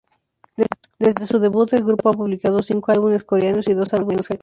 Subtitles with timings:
[0.97, 4.39] Desde su debut, el grupo ha publicado cinco álbumes coreanos y dos álbumes japoneses.